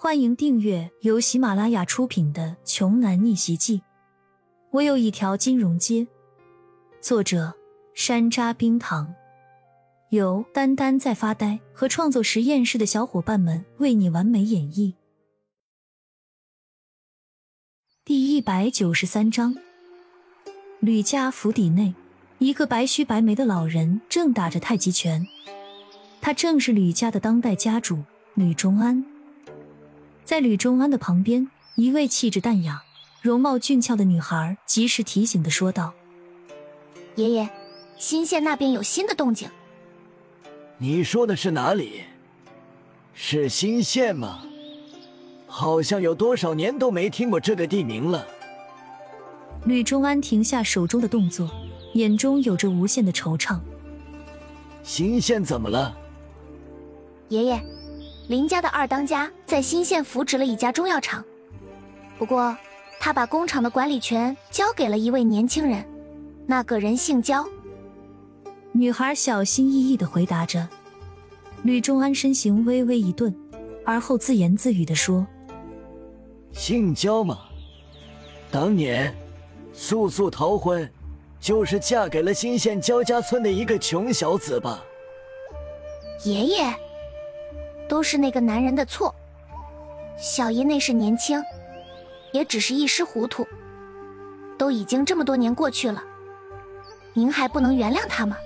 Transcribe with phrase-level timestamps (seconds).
[0.00, 3.78] 欢迎订阅由喜马拉雅出品的《穷男逆袭记》。
[4.70, 6.06] 我有一条金融街。
[7.00, 7.52] 作者：
[7.94, 9.12] 山楂冰糖，
[10.10, 14.94] 由丹丹在发呆和创作实验室的小伙伴们为你完美演绎。
[18.04, 19.56] 第一百九十三章，
[20.78, 21.92] 吕家府邸内，
[22.38, 25.26] 一个白须白眉的老人正打着太极拳，
[26.20, 28.04] 他正是吕家的当代家主
[28.34, 29.04] 吕中安。
[30.28, 32.82] 在吕中安的旁边，一位气质淡雅、
[33.22, 35.94] 容貌俊俏的女孩及时提醒的说道
[37.16, 37.48] ：“爷爷，
[37.96, 39.48] 新县那边有新的动静。”
[40.76, 42.02] 你说的是哪里？
[43.14, 44.42] 是新县吗？
[45.46, 48.26] 好像有多少年都没听过这个地名了。
[49.64, 51.50] 吕中安停下手中的动作，
[51.94, 53.58] 眼中有着无限的惆怅。
[54.82, 55.96] 新县怎么了？
[57.30, 57.58] 爷爷。
[58.28, 61.24] 林家的二当家在新县扶植了一家中药厂，
[62.18, 62.54] 不过
[63.00, 65.82] 他把工厂的管理权交给了一位年轻人，
[66.46, 67.48] 那个人姓焦。
[68.72, 70.68] 女孩小心翼翼的回答着。
[71.62, 73.34] 吕中安身形微微一顿，
[73.86, 75.26] 而后自言自语的说
[76.52, 77.38] ：“姓焦吗？
[78.50, 79.16] 当年
[79.72, 80.88] 素素逃婚，
[81.40, 84.84] 就是嫁给了新县焦家村的一个穷小子吧？”
[86.26, 86.74] 爷爷。
[87.88, 89.14] 都是那个男人的错，
[90.20, 91.40] 小姨那时年轻，
[92.32, 93.46] 也只是一时糊涂。
[94.58, 96.02] 都已经这么多年过去了，
[97.14, 98.36] 您还不能原谅他吗？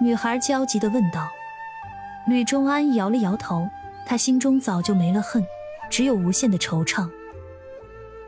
[0.00, 1.28] 女孩焦急的问道。
[2.26, 3.68] 吕中安摇了摇头，
[4.04, 5.46] 他心中早就没了恨，
[5.88, 7.08] 只有无限的惆怅。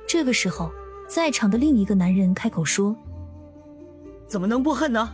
[0.06, 0.70] 这个时候，
[1.08, 2.94] 在场的另一个男人开口说
[4.28, 5.12] ：“怎么能不恨呢？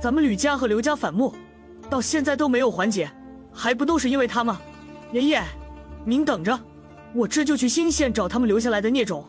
[0.00, 1.34] 咱们吕家和刘家反目，
[1.90, 3.10] 到现在都没有缓解。”
[3.52, 4.60] 还不都是因为他吗？
[5.12, 5.42] 爷爷，
[6.08, 6.56] 您等着，
[7.12, 9.24] 我这就去新县找他们留下来的孽种。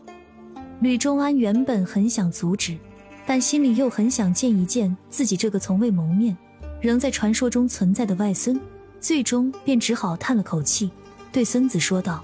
[0.82, 2.78] 吕中安原本很想阻止，
[3.26, 6.38] 但心里又很想见一见自己这个从未谋面、
[6.80, 8.62] 仍在传说中存在的外孙，
[9.00, 10.92] 最终便只好叹了口气，
[11.32, 12.24] 对孙子说道：“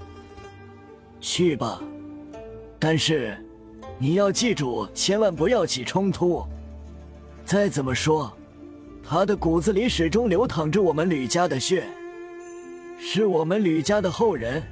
[1.20, 1.82] 去吧，
[2.78, 3.36] 但是
[3.98, 6.44] 你要记住，千万不要起冲突。
[7.44, 8.32] 再怎么说……”
[9.06, 11.84] 他的骨子里始终流淌着我们吕家的血，
[13.06, 14.62] 是我们吕家的后人。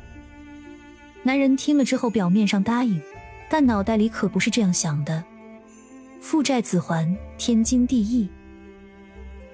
[1.23, 2.99] 男人听了之后，表面上答应，
[3.49, 5.23] 但脑袋里可不是这样想的。
[6.19, 8.27] 父债子还，天经地义。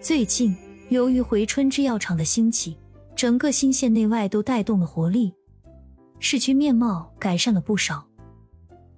[0.00, 0.56] 最近，
[0.90, 2.76] 由于回春制药厂的兴起，
[3.16, 5.34] 整个新县内外都带动了活力，
[6.20, 8.06] 市区面貌改善了不少。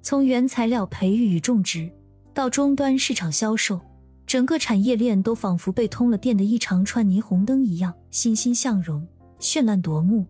[0.03, 1.91] 从原材料培育与种植，
[2.35, 3.81] 到终端市场销售。
[4.27, 9.05] 整个产业链都仿佛被通了电的一长串霓虹灯一样，欣欣向荣，
[9.41, 10.25] 绚烂夺目。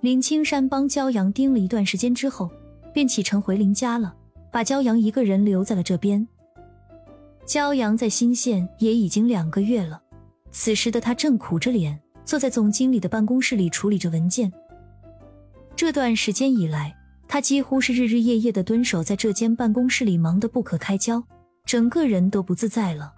[0.00, 2.50] 林青山帮焦阳盯了一段时间之后，
[2.92, 4.14] 便启程回林家了，
[4.52, 6.26] 把焦阳一个人留在了这边。
[7.46, 10.02] 焦阳在新县也已经两个月了，
[10.50, 14.52] 此时的他正苦着脸坐在总经理的办公室里处理着文件。
[15.76, 16.94] 这段时间以来，
[17.28, 21.22] 他几乎是日日夜夜的蹲守在这间办公室里，忙得不可开交。
[21.64, 23.12] 整个人都不自在了。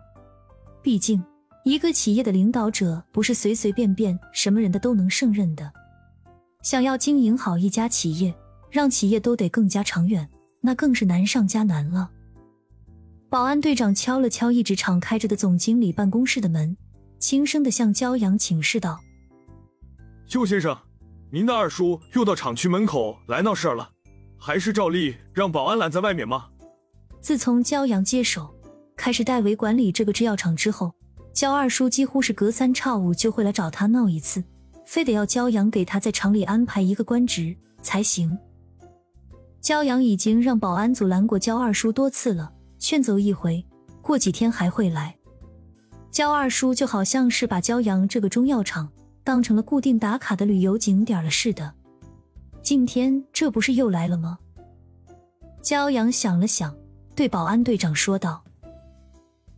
[0.80, 1.22] 毕竟，
[1.66, 5.72] 一个企业的领导者不是随随便便什么人的都能胜任的。
[6.62, 8.32] 想要经营好一家企业，
[8.70, 12.08] 让企业都得更加长远，那更是难上加难了。
[13.28, 16.76] 保安队长敲了敲一直敞开着的总经理办公室的门，
[17.18, 19.00] 轻声的向焦阳请示道
[20.28, 20.78] ：“邱先生，
[21.32, 23.90] 您的二叔又到厂区门口来闹事儿了，
[24.38, 26.46] 还是照例让保安拦在外面吗？”
[27.20, 28.54] 自从焦阳接手，
[28.96, 30.94] 开始代为管理这个制药厂之后，
[31.36, 34.42] 焦二叔几乎是隔三差五就会来找他闹一次，
[34.86, 38.38] 非得要焦阳给他在厂里安排一个官职才行。
[39.60, 43.62] 焦阳已经让保安组拦过焦二叔多次了，劝走一回，
[44.00, 45.14] 过几天还会来。
[46.10, 48.90] 焦二叔就好像是把焦阳这个中药厂
[49.22, 51.70] 当成了固定打卡的旅游景点了似的，
[52.62, 54.38] 今天这不是又来了吗？
[55.60, 56.74] 焦阳想了想。
[57.14, 58.44] 对保安队长说道：“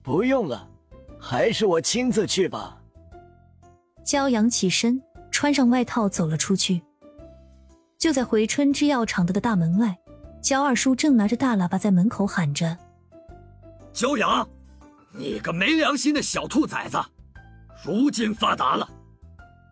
[0.02, 0.68] 不用了，
[1.18, 2.80] 还是我亲自去吧。”
[4.04, 6.82] 焦阳起身，穿上外套走了出去。
[7.98, 9.98] 就在回春制药厂的的大门外，
[10.40, 12.78] 焦二叔正拿着大喇叭在门口喊着
[13.92, 14.48] ：“焦阳，
[15.12, 16.98] 你个没良心的小兔崽子！
[17.84, 18.88] 如今发达了，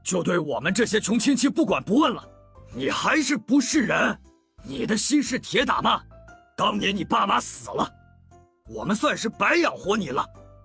[0.04, 2.22] 就对我们这些穷亲戚不管不问了，
[2.74, 4.18] 你还是不是人？
[4.64, 6.02] 你的心是铁打吗？”
[6.56, 7.88] 当年你爸妈死了，
[8.68, 10.26] 我们算是白养活你了，